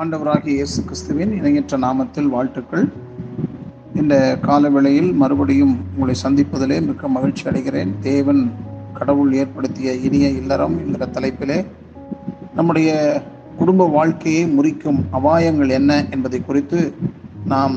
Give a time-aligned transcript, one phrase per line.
[0.00, 2.92] ஆண்டவராகிய இயேசு கிறிஸ்துவின் இணையற்ற நாமத்தில் வாழ்த்துக்கள்.
[3.94, 7.98] இந்த காலவேளையில் மறுபடியும் உங்களை சந்திப்பதிலே மிக்க மகிழ்ச்சி அடைகிறேன்.
[8.00, 8.52] தேவன்
[8.98, 11.64] கடவுள் ஏற்படுத்திய இனிய இல்லறம் என்கிற தலைப்பிலே
[12.54, 13.22] நம்முடைய
[13.56, 16.94] குடும்ப வாழ்க்கையை முறிக்கும் அபாயங்கள் என்ன என்பதை குறித்து
[17.44, 17.76] நாம்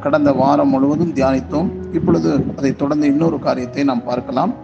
[0.00, 1.70] கடந்த வாரம் முழுவதும் தியானித்தோம்.
[1.92, 4.54] இப்பொழுது அதை தொடர்ந்து இன்னொரு காரியத்தை நாம் பார்க்கலாம்.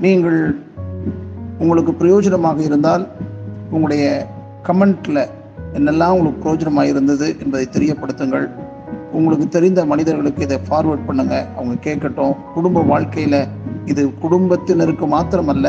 [0.00, 0.58] நீங்கள்
[1.58, 3.08] உங்களுக்கு பிரயோஜனமாக இருந்தால்
[3.70, 4.26] உங்களுடைய
[4.66, 5.28] கமெண்ட்ல
[5.72, 8.46] என்னெல்லாம் உங்களுக்கு பிரயோஜனமாக இருந்தது என்பதை தெரியப்படுத்துங்கள்.
[9.12, 11.46] உங்களுக்கு தெரிந்த மனிதர்களுக்கு இதை ஃபார்வர்ட் பண்ணுங்க.
[11.56, 12.34] அவங்க கேட்கட்டும்.
[12.54, 13.48] குடும்ப வாழ்க்கையில
[13.84, 15.68] இது குடும்பத்தினருக்கு மாத்திரமல்ல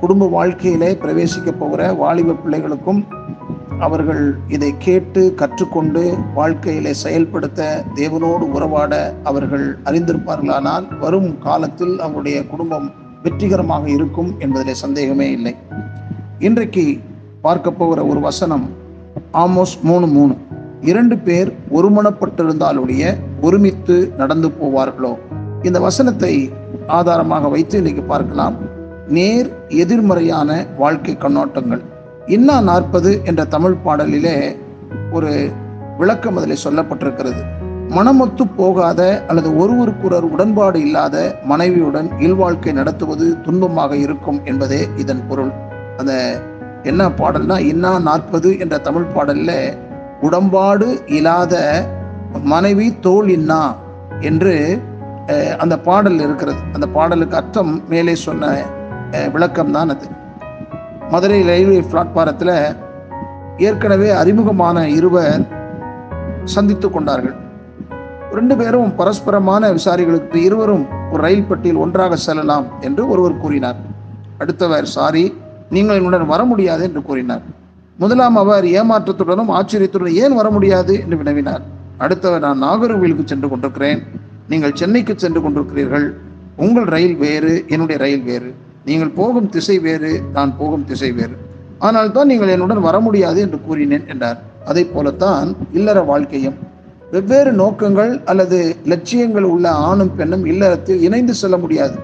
[0.00, 3.04] குடும்ப வாழ்க்கையிலே பிரவேசிக்க போகிற வாலிப பிள்ளைகளுக்கும்
[3.84, 13.88] அவர்கள் இதை கேட்டு கற்றுக்கொண்டு வாழ்க்கையிலே செயல்படுத்த தேவனோடு உறவாட அவர்கள் அறிந்திருப்பார்களானால் வரும் காலத்தில் அவருடைய குடும்பம் வெற்றிகரமாக
[13.88, 15.54] இருக்கும் என்பதிலே சந்தேகமே இல்லை.
[16.38, 17.00] இன்றைக்கு
[17.40, 18.70] பார்க்க போகிற ஒரு வசனம்
[19.32, 20.36] ஆமோஸ் மூணு மூணு.
[20.80, 25.14] இரண்டு பேர் ஒருமனப்பட்டிருந்தாலுடைய ஒருமித்து நடந்து போவார்களோ?
[25.62, 26.52] இந்த வசனத்தை
[26.86, 28.56] ஆதாரமாக வைத்து இன்னைக்கு பார்க்கலாம்.
[29.08, 31.82] நேர் எதிர்மறையான வாழ்க்கை கண்ணோட்டங்கள்.
[32.26, 34.34] இன்னா நாற்பது என்ற தமிழ் பாடலிலே
[35.16, 35.30] ஒரு
[35.98, 37.40] விளக்கம் அதில் சொல்லப்பட்டிருக்கிறது.
[37.96, 45.52] மனமொத்து போகாத அல்லது ஒருவருக்கொருவர் உடன்பாடு இல்லாத மனைவியுடன் இல்வாழ்க்கை நடத்துவது துன்பமாக இருக்கும் என்பதே இதன் பொருள்.
[45.96, 46.14] அந்த
[46.82, 49.58] என்ன பாடல்னா இன்னா நாற்பது என்ற தமிழ் பாடலில்
[50.22, 51.54] உடம்பாடு இல்லாத
[52.54, 53.62] மனைவி தோல் இன்னா
[54.20, 54.56] என்று
[55.58, 56.60] அந்த பாடல் இருக்கிறது.
[56.72, 58.54] அந்த பாடலுக்கு அர்த்தம் மேலே சொன்ன
[59.32, 60.06] விளக்கம் தான் அது.
[61.12, 62.56] மதுரை ரயில்வே பிளாட்பாரத்தில்
[63.66, 65.42] ஏற்கனவே அறிமுகமான இருவர்
[66.54, 67.34] சந்தித்து கொண்டார்கள்.
[68.36, 73.76] ரெண்டு பேரும் பரஸ்பரமான விசாரிகளுக்கு இருவரும் ஒரு ரயில் பட்டியில் ஒன்றாக செல்லலாம் என்று ஒருவர் கூறினார்.
[74.38, 75.24] அடுத்தவர் சாரி
[75.74, 77.44] நீங்கள் என்னுடன் வர முடியாது என்று கூறினார்.
[77.98, 81.62] முதலாம் அவர் ஏமாற்றத்துடனும் ஆச்சரியத்துடன் ஏன் வர முடியாது என்று வினவினார்.
[82.04, 84.02] அடுத்தவர் நான் நாகர்கோவிலுக்கு சென்று கொண்டிருக்கிறேன்.
[84.48, 86.06] நீங்கள் சென்னைக்கு சென்று கொண்டிருக்கிறீர்கள்.
[86.64, 88.50] உங்கள் ரயில் வேறு என்னுடைய ரயில் வேறு.
[88.84, 91.36] நீங்கள் போகும் திசை வேறு நான் போகும் திசை வேறு.
[91.78, 94.38] ஆனால் தான் நீங்கள் என்னுடன் வர முடியாது என்று கூறினேன் என்றார்.
[94.64, 96.56] அதை போலத்தான் இல்லற வாழ்க்கையும்.
[97.10, 101.96] வெவ்வேறு நோக்கங்கள் அல்லது லட்சியங்கள் உள்ள ஆணும் பெண்ணும் இல்லறத்தில் இணைந்து செல்ல முடியாது.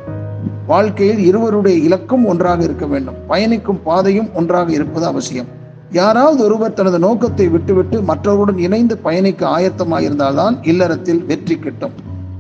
[0.67, 3.17] வாழ்க்கையில் இருவருடைய இலக்கும் ஒன்றாக இருக்க வேண்டும்.
[3.27, 5.49] பயணிக்கும் பாதையும் ஒன்றாக இருப்பது அவசியம்.
[5.91, 11.95] யாராவது ஒருவர் தனது நோக்கத்தை விட்டுவிட்டு மற்றவருடன் இணைந்து பயணிக்க ஆயத்தமாயிருந்தால்தான் இல்லறத்தில் வெற்றி கிட்டும்.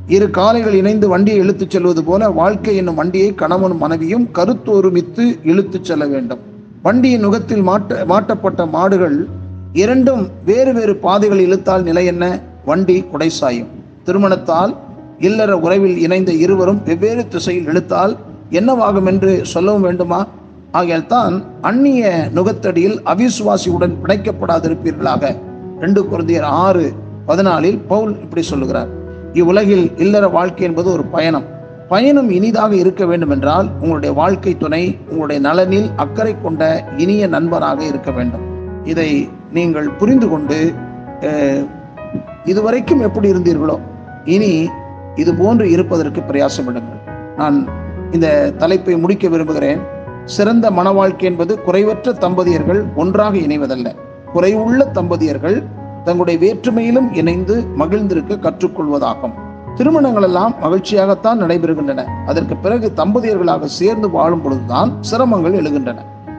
[0.08, 6.06] இரு காலைகள் இணைந்து வண்டியை இழுத்துச் செல்வது போல வாழ்க்கை என்னும் வண்டியை கணவனும் மனைவியும் கருத்தொருமித்து இழுத்துச் செல்ல
[6.06, 6.38] வேண்டும்.
[6.82, 9.26] வண்டியின் நுகத்தில் மாட்ட மாட்டப்பட்ட மாடுகள்
[9.72, 12.40] இரண்டும் வேறு வேறு பாதைகள் இழுத்தால் நிலை என்ன?
[12.64, 13.66] வண்டி குடைசாயும்.
[14.04, 14.76] திருமணத்தால்
[15.18, 18.16] இல்லற உறவில் இணைந்த இருவரும் வெவ்வேறு திசையில் இழுத்தால்
[18.50, 20.26] என்னவாகும் என்று சொல்லவும் வேண்டுமா?
[20.70, 25.36] ஆகையால் தான் அந்நிய நுகத்தடியில் அவிசுவாசியுடன் பிணைக்கப்படாதிருப்பீர்களாக.
[25.80, 26.92] ரெண்டு குழந்தையர் ஆறு
[27.26, 28.97] பதினாலில் பவுல் இப்படி சொல்லுகிறார்.
[29.40, 31.46] இவ்வுலகில் இல்லற வாழ்க்கை என்பது ஒரு பயணம்.
[31.92, 36.62] பயணம் இனிதாக இருக்க வேண்டும் என்றால் உங்களுடைய வாழ்க்கை துணை உங்களுடைய நலனில் அக்கறை கொண்ட
[37.04, 38.44] இனிய நண்பராக இருக்க வேண்டும்.
[38.92, 39.10] இதை
[39.56, 40.58] நீங்கள் புரிந்து கொண்டு
[42.44, 43.76] இதுவரைக்கும் எப்படி இருந்தீர்களோ
[44.34, 44.52] இனி
[45.22, 47.00] இது போன்று இருப்பதற்கு பிரயாசமிடுங்கள்
[47.40, 47.56] நான்
[48.16, 48.28] இந்த
[48.62, 49.80] தலைப்பை முடிக்க விரும்புகிறேன்.
[50.36, 53.88] சிறந்த மன வாழ்க்கை என்பது குறைவற்ற தம்பதியர்கள் ஒன்றாக இணைவதல்ல.
[54.34, 55.58] குறைவுள்ள தம்பதியர்கள்
[56.04, 59.32] தங்களுடைய வேற்றுமையிலும் இணைந்து மகிழ்ந்திருக்க கற்றுக்கொள்வதாகும்.
[59.74, 62.04] திருமணங்கள் எல்லாம் மகிழ்ச்சியாகத்தான் நடைபெறுகின்றன.
[62.26, 65.96] அதற்கு பிறகு தம்பதியர்களாக சேர்ந்து வாழும் பொழுதுதான் சிரமங்கள் எழுகின்றன.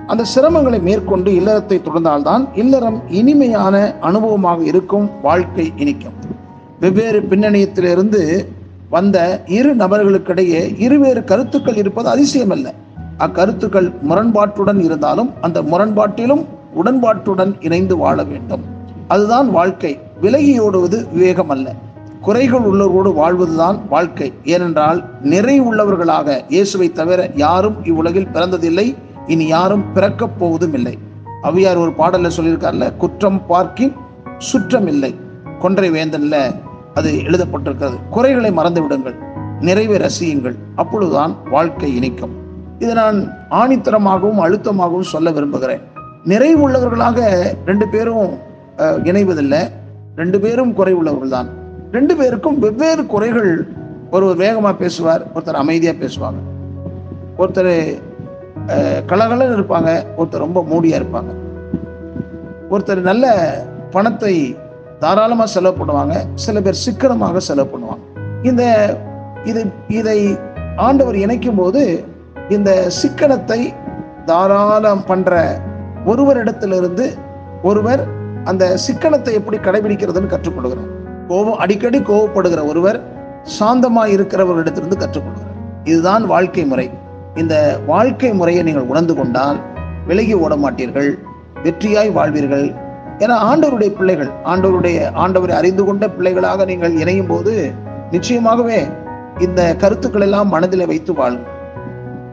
[0.08, 6.14] அந்த சிரமங்களை மேற்கொண்டு இல்லறத்தை தொடர்ந்தால்தான் இல்லறம் இனிமையான அனுபவமாக இருக்கும் வாழ்க்கை இனிக்கும்.
[6.80, 8.46] வெவ்வேறு பின்னணியத்திலிருந்து
[8.90, 12.72] வந்த இரு நபர்களுக்கிடையே இருவேறு கருத்துக்கள் இருப்பது அதிசயமல்ல.
[13.20, 16.46] அக்கருத்துக்கள் முரண்பாட்டுடன் இருந்தாலும் அந்த முரண்பாட்டிலும்
[16.84, 18.69] உடன்பாட்டுடன் இணைந்து வாழ வேண்டும்.
[19.14, 19.92] அதுதான் வாழ்க்கை.
[20.22, 21.68] விலகி ஓடுவது விவேகம் அல்ல
[22.22, 24.34] குறைகள் உள்ளவரோடு வாழ்வதுதான் வாழ்க்கை.
[24.44, 28.88] ஏனென்றால் நிறை உள்ளவர்களாக இயேசுவை தவிர யாரும் இவ்வுலகில் பிறந்ததில்லை.
[29.28, 30.98] இனி யாரும் பிறக்கப் போவதும் இல்லை
[31.42, 33.96] அவ்வியார் ஒரு பாடல்ல சொல்லியிருக்கார்ல குற்றம் பார்க்கின்
[34.38, 35.16] சுற்றம் இல்லை
[35.60, 36.36] கொன்றை வேந்தன்ல
[36.94, 37.98] அது எழுதப்பட்டிருக்கிறது.
[38.10, 39.18] குறைகளை மறந்து விடுங்கள்
[39.60, 40.56] நிறைவை ரசியுங்கள்.
[40.76, 42.36] அப்பொழுதுதான் வாழ்க்கை இனிக்கும்.
[42.80, 43.20] இதை நான்
[43.52, 45.82] ஆணித்தரமாகவும் அழுத்தமாகவும் சொல்ல விரும்புகிறேன்.
[46.26, 47.20] நிறைவுள்ளவர்களாக
[47.66, 48.48] ரெண்டு பேரும்
[49.10, 49.62] இணைவதில்லை.
[50.22, 51.50] ரெண்டு பேரும் குறை உள்ளவர்கள் தான்
[51.96, 53.52] ரெண்டு பேருக்கும் வெவ்வேறு குறைகள்
[54.16, 56.40] ஒருவர் வேகமாக பேசுவார் ஒருத்தர் அமைதியாக பேசுவாங்க.
[57.42, 57.74] ஒருத்தர்
[59.12, 59.90] கலகலன்னு இருப்பாங்க
[60.20, 61.32] ஒருத்தர் ரொம்ப மூடியாக இருப்பாங்க.
[62.74, 63.26] ஒருத்தர் நல்ல
[63.96, 64.34] பணத்தை
[65.04, 66.16] தாராளமாக செலவு பண்ணுவாங்க
[66.46, 68.04] சில பேர் சிக்கனமாக செலவு பண்ணுவாங்க.
[68.50, 68.64] இந்த
[69.50, 69.62] இது
[70.00, 70.20] இதை
[70.88, 71.82] ஆண்டவர் இணைக்கும் போது
[72.56, 72.72] இந்த
[73.02, 73.60] சிக்கனத்தை
[74.30, 75.34] தாராளம் பண்ற
[76.12, 77.06] ஒருவரிடத்திலிருந்து
[77.70, 78.04] ஒருவர்
[78.46, 80.92] அந்த சிக்கனத்தை எப்படி கடைபிடிக்கிறதுன்னு கற்றுக்கொள்கிறார்
[81.28, 83.00] கோபம் அடிக்கடி கோபப்படுகிற ஒருவர்
[83.60, 86.90] சாந்தமா இருக்கிறவர்களிடத்திலிருந்து கற்றுக்கொள்கிறார் இதுதான் வாழ்க்கை முறை.
[87.36, 87.56] இந்த
[87.88, 89.60] வாழ்க்கை முறையை நீங்கள் உணர்ந்து கொண்டால்
[90.08, 91.10] விலகி ஓட மாட்டீர்கள்
[91.64, 92.68] வெற்றியாய் வாழ்வீர்கள்.
[93.20, 97.54] ஏன்னா ஆண்டவருடைய பிள்ளைகள் ஆண்டவருடைய ஆண்டவரை அறிந்து கொண்ட பிள்ளைகளாக நீங்கள் இணையும் போது
[98.12, 98.80] நிச்சயமாகவே
[99.40, 101.48] இந்த கருத்துக்கள் எல்லாம் மனதில் வைத்து வாழும்.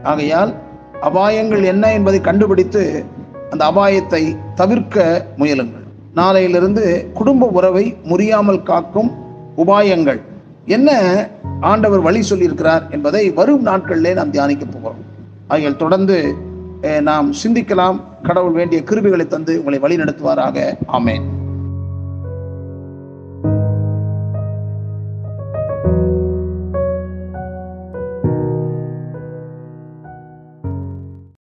[0.03, 0.53] ஆகையால்
[1.01, 3.05] அபாயங்கள் என்ன என்பதை கண்டுபிடித்து
[3.51, 4.23] அந்த அபாயத்தை
[4.55, 5.86] தவிர்க்க முயலுங்கள்.
[6.17, 9.11] நாளையிலிருந்து குடும்ப உறவை முறியாமல் காக்கும்
[9.57, 10.21] உபாயங்கள்.
[10.65, 10.89] என்ன
[11.61, 15.01] ஆண்டவர் வழி சொல்லியிருக்கிறார் என்பதை வரும் நாட்களிலே நாம் தியானிக்க போகிறோம்.
[15.49, 16.35] ஆகியால் தொடர்ந்து
[17.01, 18.01] நாம் சிந்திக்கலாம்.
[18.23, 20.57] கடவுள் வேண்டிய கிருபிகளை தந்து உங்களை வழி நடத்துவாராக
[20.93, 21.23] ஆமேன்.